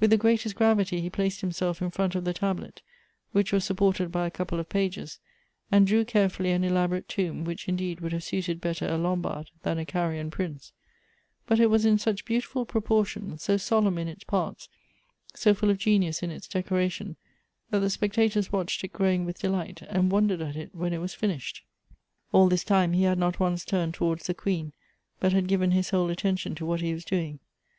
[0.00, 2.80] "With the greatest gravity he placed himself in front of the tablet,
[3.32, 5.18] which was supported by a couple of pages,
[5.70, 9.76] and drew carefully an elaborate tomb, which indeed would have suited better a Lombard than
[9.76, 10.72] a Carian prince;
[11.46, 14.70] but it was in such beautiful proportions, so solemn in its parts,
[15.34, 17.16] so full of genius in its decoration,
[17.68, 21.12] that the spectators watched it growing with delight, and wondered at it when it was
[21.12, 21.64] finished.
[22.32, 24.72] All this time he had not once turned towards the queen,
[25.18, 27.40] but had given his whole attention to what he was doing.